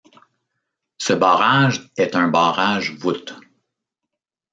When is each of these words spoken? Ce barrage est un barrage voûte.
Ce 0.97 1.13
barrage 1.13 1.91
est 1.95 2.15
un 2.15 2.27
barrage 2.27 2.89
voûte. 2.97 3.39